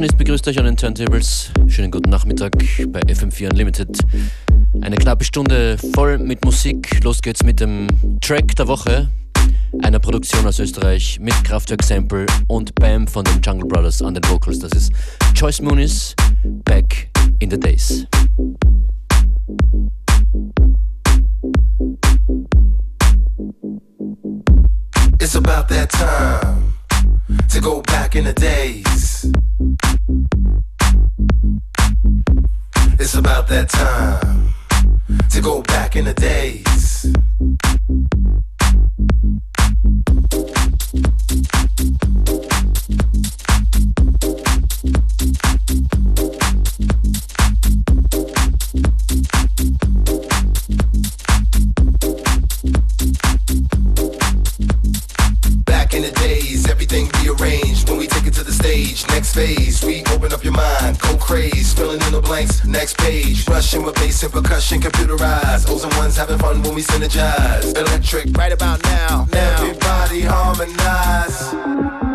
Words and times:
Functionist 0.00 0.16
begrüßt 0.18 0.48
euch 0.48 0.58
an 0.58 0.64
den 0.64 0.78
Turntables. 0.78 1.50
Schönen 1.66 1.90
guten 1.90 2.08
Nachmittag 2.08 2.52
bei 2.88 3.00
FM4 3.00 3.50
Unlimited. 3.50 3.98
Eine 4.80 4.96
knappe 4.96 5.24
Stunde 5.24 5.76
voll 5.94 6.16
mit 6.16 6.42
Musik. 6.42 7.04
Los 7.04 7.20
geht's 7.20 7.42
mit 7.44 7.60
dem 7.60 7.86
Track 8.22 8.56
der 8.56 8.66
Woche, 8.66 9.10
einer 9.82 9.98
Produktion 9.98 10.46
aus 10.46 10.58
Österreich 10.58 11.18
mit 11.20 11.34
Kraftwerk 11.44 11.82
Sample 11.82 12.24
und 12.48 12.74
Bam 12.76 13.06
von 13.08 13.24
den 13.26 13.42
Jungle 13.42 13.68
Brothers 13.68 14.00
an 14.00 14.14
den 14.14 14.24
Vocals. 14.24 14.60
Das 14.60 14.72
ist 14.72 14.90
Choice 15.34 15.60
Moonies 15.60 16.14
Back 16.64 17.10
in 17.40 17.50
the 17.50 17.60
Days. 17.60 18.06
It's 25.20 25.34
about 25.36 25.68
that 25.68 25.90
time 25.90 26.72
to 27.52 27.60
go 27.60 27.82
back 27.82 28.14
in 28.16 28.24
the 28.24 28.32
days. 28.32 28.99
about 33.20 33.46
that 33.48 33.68
time 33.68 34.48
to 35.28 35.42
go 35.42 35.60
back 35.60 35.94
in 35.94 36.06
the 36.06 36.14
days 36.14 36.79
mind, 60.90 60.98
go 61.00 61.16
crazy, 61.24 61.76
filling 61.76 62.00
in 62.02 62.12
the 62.12 62.20
blanks, 62.20 62.64
next 62.64 62.96
page, 62.98 63.46
rushing 63.48 63.82
with 63.82 63.94
bass 63.96 64.22
and 64.22 64.32
percussion, 64.32 64.80
computerized, 64.80 65.68
O's 65.70 65.84
and 65.84 65.94
ones 65.94 66.16
having 66.16 66.38
fun 66.38 66.62
when 66.62 66.74
we 66.74 66.82
synergize, 66.82 67.76
electric, 67.76 68.36
right 68.36 68.52
about 68.52 68.82
now, 68.84 69.26
now. 69.32 69.54
everybody 69.56 70.22
harmonize. 70.22 72.09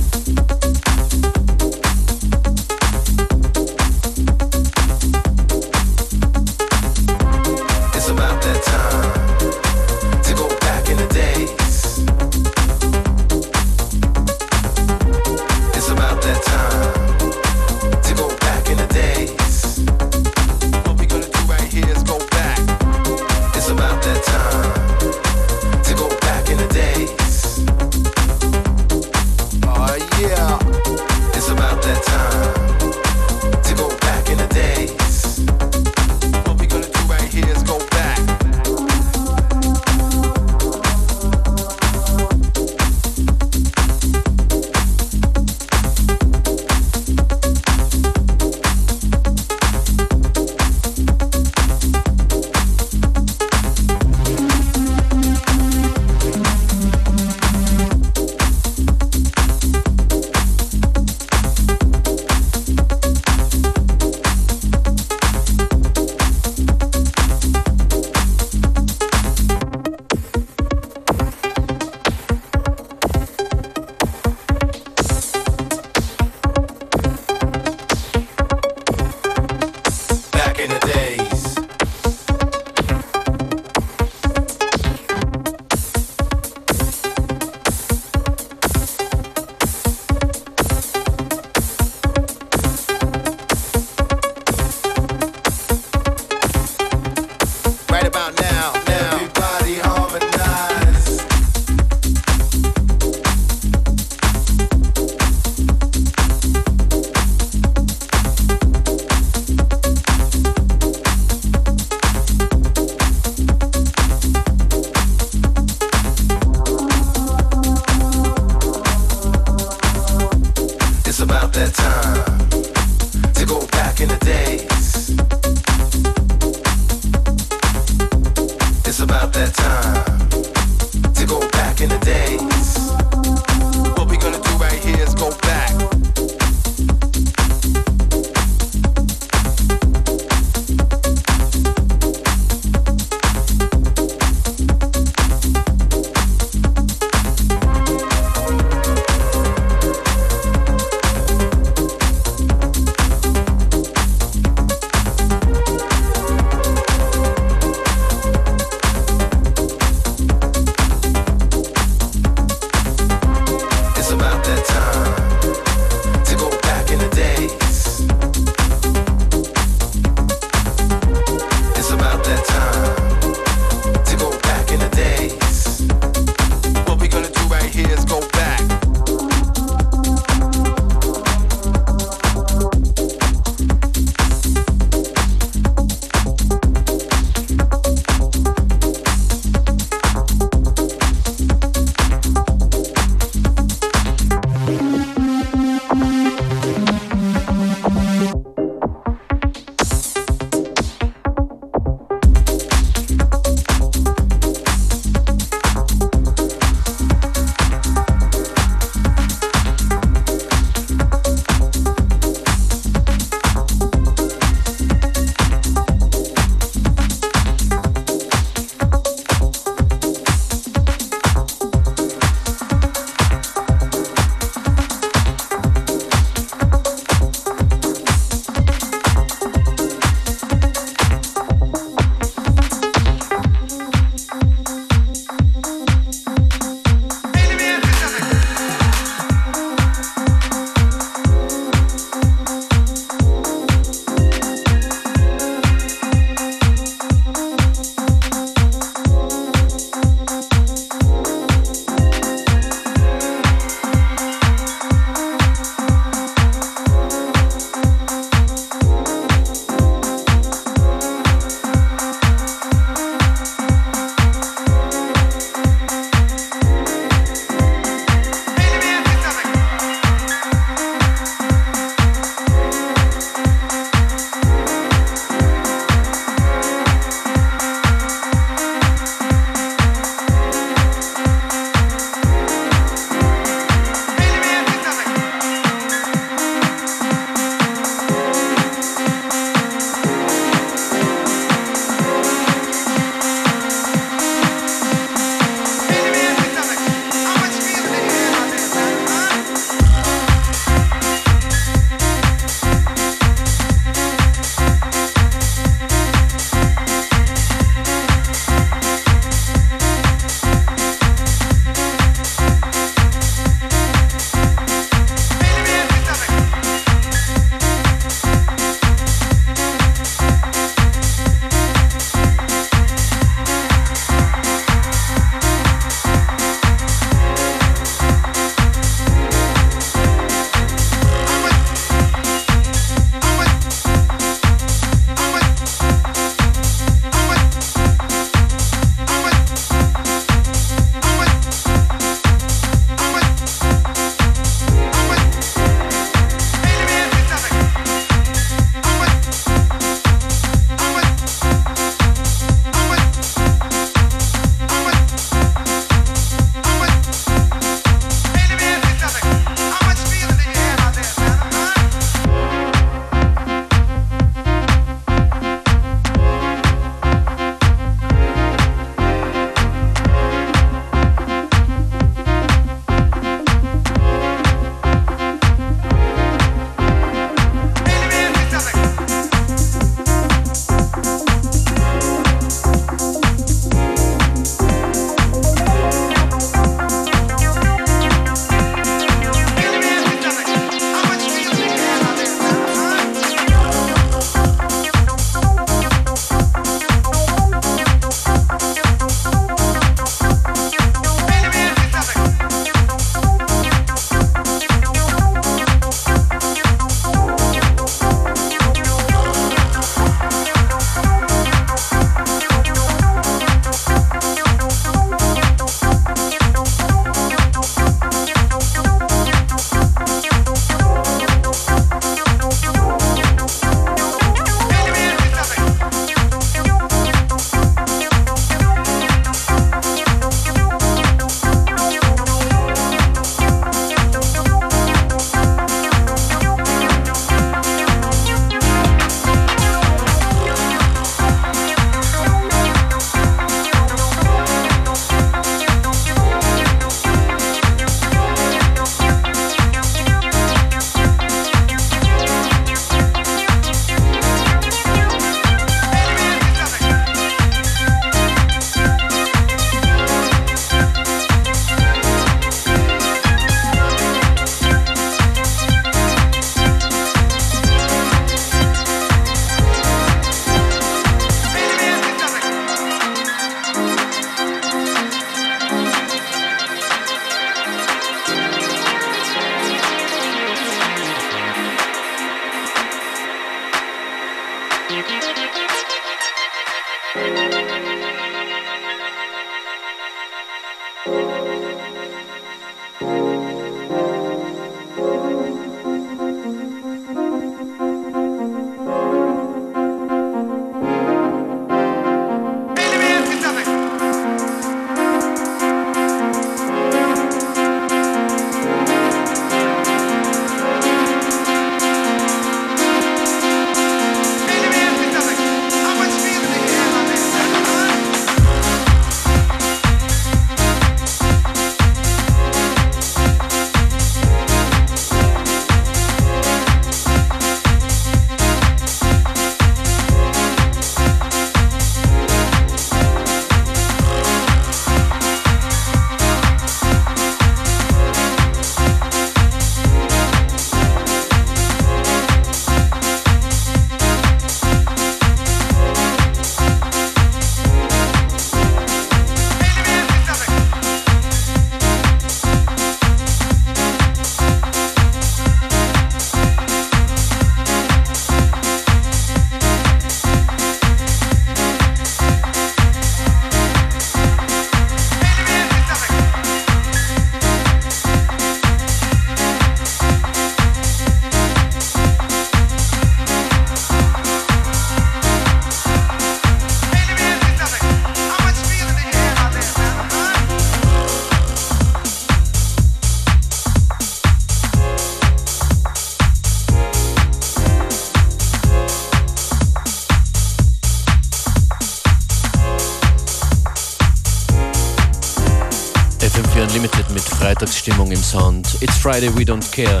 It's 598.84 598.98
Friday, 598.98 599.28
we 599.28 599.44
don't 599.44 599.62
care. 599.70 600.00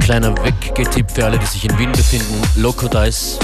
Kleiner 0.00 0.34
Weggetipp 0.42 1.10
für 1.10 1.26
alle, 1.26 1.38
die 1.38 1.44
sich 1.44 1.62
in 1.66 1.78
Wien 1.78 1.92
befinden. 1.92 2.42
Locodice 2.56 3.38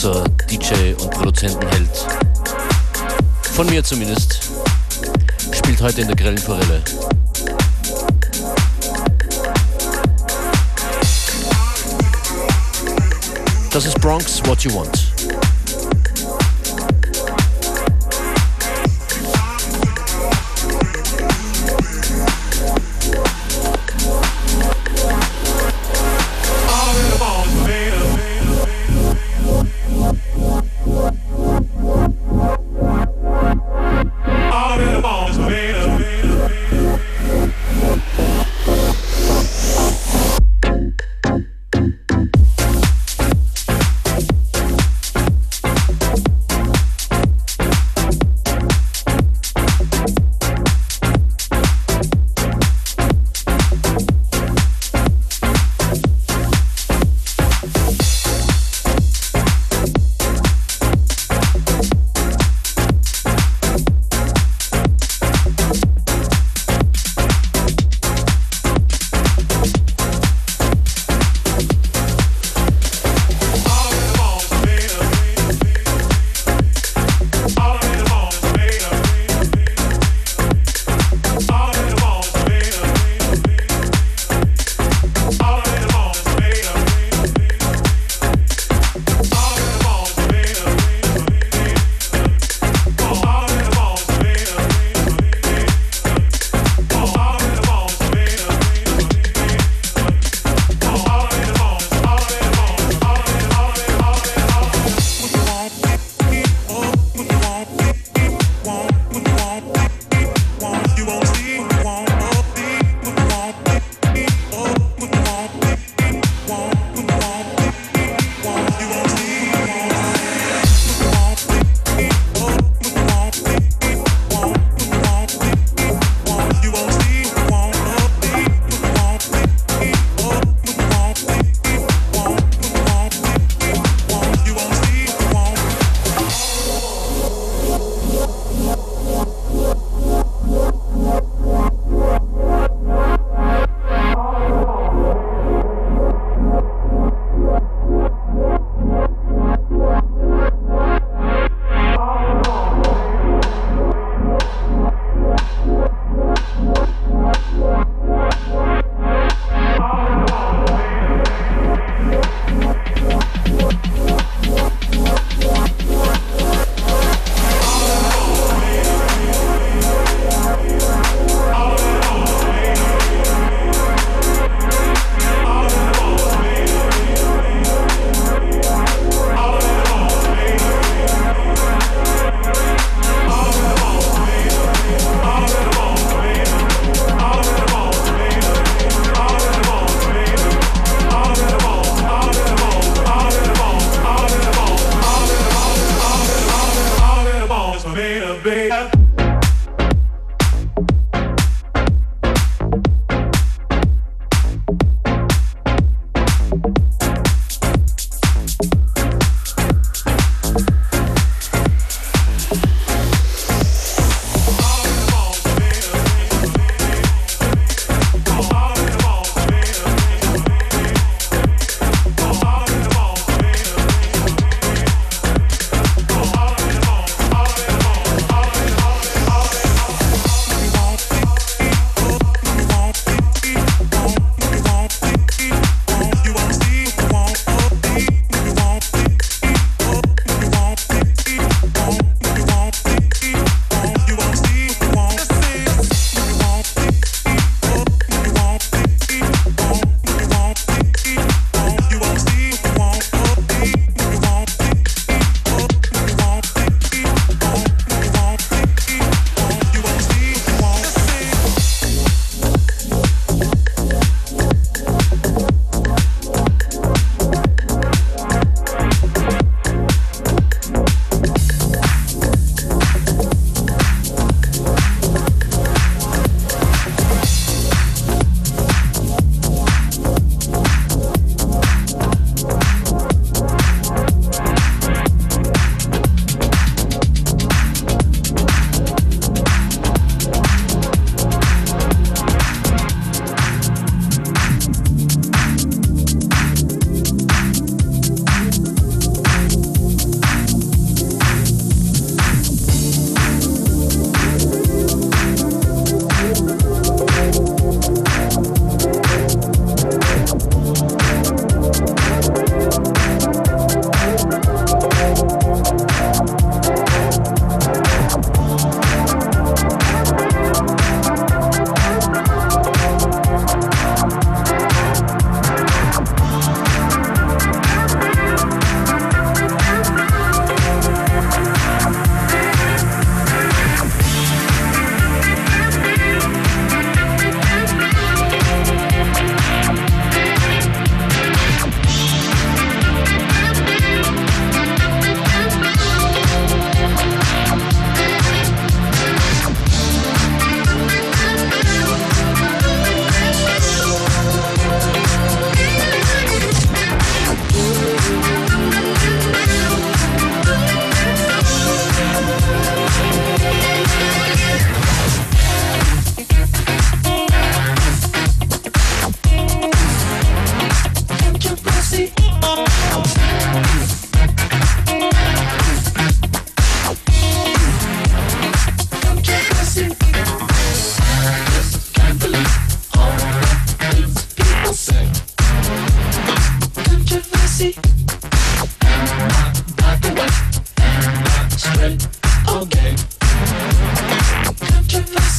großer 0.00 0.22
DJ 0.48 0.92
und 1.02 1.10
Produzentenheld. 1.10 1.88
Von 3.52 3.66
mir 3.68 3.82
zumindest. 3.82 4.38
Spielt 5.50 5.80
heute 5.82 6.02
in 6.02 6.06
der 6.06 6.14
grellen 6.14 6.38
Forelle. 6.38 6.80
Das 13.72 13.86
ist 13.86 14.00
Bronx 14.00 14.40
What 14.46 14.60
You 14.62 14.72
Want. 14.74 15.08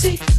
See. 0.01 0.38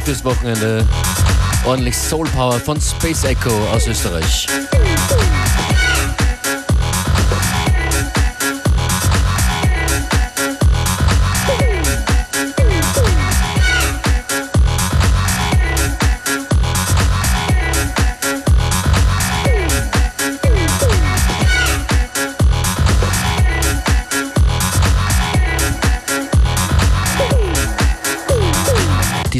fürs 0.00 0.24
Wochenende. 0.24 0.86
Ordentlich 1.64 1.96
Soul 1.96 2.26
Power 2.28 2.54
von 2.60 2.80
Space 2.80 3.24
Echo 3.24 3.50
aus 3.72 3.86
Österreich. 3.86 4.46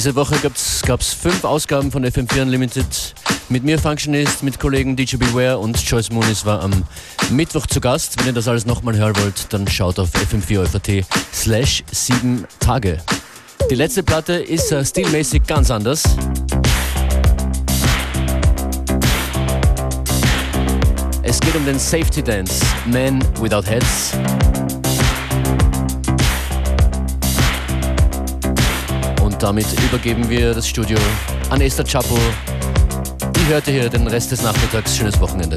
Diese 0.03 0.15
Woche 0.17 0.35
gab 0.39 0.55
es 0.57 1.13
fünf 1.13 1.45
Ausgaben 1.45 1.93
von 1.93 2.07
FM4 2.07 2.41
Unlimited. 2.41 3.13
Mit 3.51 3.65
mir 3.65 3.79
Functionist, 3.79 4.43
mit 4.43 4.59
Kollegen 4.59 4.97
DJ 4.97 5.17
Beware 5.17 5.59
und 5.59 5.79
Joyce 5.79 6.11
Moonis 6.11 6.47
war 6.47 6.63
am 6.63 6.71
Mittwoch 7.29 7.67
zu 7.67 7.83
Gast. 7.83 8.19
Wenn 8.19 8.29
ihr 8.29 8.33
das 8.33 8.49
alles 8.49 8.65
nochmal 8.65 8.97
hören 8.97 9.15
wollt, 9.19 9.53
dann 9.53 9.69
schaut 9.69 9.99
auf 9.99 10.09
fm 10.15 10.41
4 10.41 10.65
slash 11.35 11.85
7 11.93 12.47
Tage. 12.61 12.97
Die 13.71 13.75
letzte 13.75 14.03
Platte 14.03 14.33
ist 14.33 14.73
äh, 14.73 14.83
stilmäßig 14.87 15.43
ganz 15.43 15.71
anders. 15.71 16.03
Es 21.23 21.41
geht 21.41 21.55
um 21.57 21.67
den 21.67 21.79
Safety 21.79 22.23
Dance, 22.23 22.55
Men 22.87 23.23
Without 23.39 23.69
Heads. 23.69 24.13
damit 29.41 29.67
übergeben 29.85 30.29
wir 30.29 30.55
das 30.55 30.69
Studio 30.69 30.99
an 31.49 31.61
Esther 31.61 31.85
Chapo. 31.85 32.17
Die 33.37 33.47
hörte 33.53 33.71
hier 33.73 33.89
den 33.89 34.07
Rest 34.07 34.31
des 34.31 34.43
Nachmittags. 34.43 34.97
Schönes 34.97 35.19
Wochenende. 35.21 35.57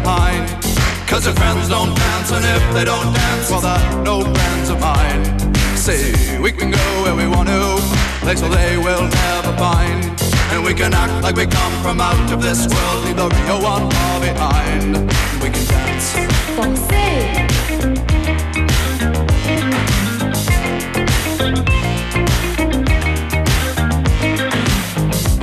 behind. 0.00 0.48
Cause 1.06 1.26
your 1.26 1.34
friends 1.34 1.68
don't 1.68 1.94
dance, 1.94 2.32
and 2.32 2.44
if 2.44 2.62
they 2.72 2.84
don't 2.84 3.12
dance, 3.14 3.50
well, 3.50 3.60
they're 3.60 4.02
no 4.02 4.22
friends 4.32 4.70
of 4.70 4.80
mine. 4.80 5.22
See, 5.76 6.38
we 6.38 6.50
can 6.52 6.70
go 6.70 6.78
where 7.02 7.14
we 7.14 7.26
want 7.26 7.48
to, 7.48 7.60
place 8.24 8.40
where 8.40 8.50
they 8.50 8.78
will 8.78 9.02
never 9.06 9.52
find. 9.58 10.04
And 10.52 10.64
we 10.64 10.72
can 10.74 10.94
act 10.94 11.22
like 11.22 11.36
we 11.36 11.46
come 11.46 11.72
from 11.82 12.00
out 12.00 12.32
of 12.32 12.40
this 12.40 12.66
world, 12.66 13.04
leave 13.04 13.16
the 13.16 13.28
real 13.28 13.62
one 13.62 13.90
far 13.90 14.20
behind. 14.20 14.96
We 15.42 15.50
can 15.50 15.64
dance. 15.68 16.10
Fancy. 16.56 17.48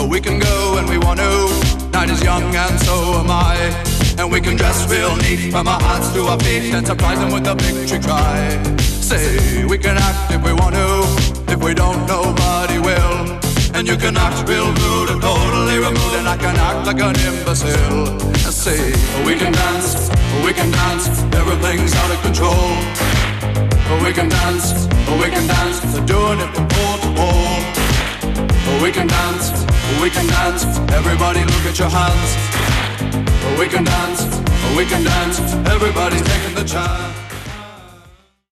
We 0.09 0.19
can 0.21 0.39
go 0.39 0.73
when 0.75 0.85
we 0.89 0.97
want 0.97 1.19
to. 1.21 1.89
Night 1.93 2.09
is 2.09 2.21
young 2.21 2.43
and 2.53 2.77
so 2.81 2.93
am 3.19 3.29
I. 3.31 3.88
And 4.19 4.29
we 4.29 4.41
can 4.41 4.57
dress 4.57 4.83
real 4.91 5.15
neat 5.15 5.49
from 5.49 5.69
our 5.69 5.79
hearts 5.79 6.11
to 6.11 6.19
our 6.23 6.37
feet 6.41 6.73
and 6.75 6.85
surprise 6.85 7.17
them 7.19 7.31
with 7.31 7.47
a 7.47 7.55
victory 7.55 7.99
cry. 8.01 8.43
Say, 8.83 9.63
we 9.63 9.77
can 9.77 9.95
act 9.95 10.33
if 10.35 10.43
we 10.43 10.51
want 10.51 10.75
to, 10.75 10.87
if 11.47 11.63
we 11.63 11.73
don't, 11.73 12.05
nobody 12.05 12.79
will. 12.79 13.15
And 13.73 13.87
you 13.87 13.95
can 13.95 14.17
act 14.17 14.43
real 14.45 14.67
rude 14.83 15.09
and 15.11 15.21
totally 15.21 15.77
removed 15.79 16.15
And 16.19 16.27
I 16.27 16.35
can 16.35 16.53
act 16.57 16.85
like 16.85 16.99
an 16.99 17.15
imbecile 17.31 18.09
And 18.43 18.51
say, 18.51 18.91
we 19.23 19.39
can 19.39 19.53
dance, 19.53 20.09
we 20.43 20.51
can 20.51 20.69
dance 20.69 21.07
Everything's 21.39 21.95
out 21.95 22.11
of 22.11 22.19
control 22.21 22.71
We 24.03 24.11
can 24.11 24.27
dance, 24.27 24.83
we 25.15 25.31
can 25.31 25.47
dance 25.47 25.79
They're 25.95 26.03
doing 26.05 26.39
it 26.43 26.51
from 26.53 26.67
pole 26.67 26.99
to 27.03 27.09
pole 27.15 27.59
We 28.83 28.91
can 28.91 29.07
dance, 29.07 29.47
we 30.01 30.09
can 30.09 30.27
dance 30.27 30.65
Everybody 30.91 31.39
look 31.45 31.65
at 31.71 31.79
your 31.79 31.87
hands 31.89 32.88
we 33.57 33.67
can 33.67 33.83
dance, 33.83 34.23
we 34.75 34.85
can 34.85 35.03
dance. 35.03 35.39
Everybody's 35.71 36.21
taking 36.23 36.55
the 36.55 36.63
chance. 36.63 37.18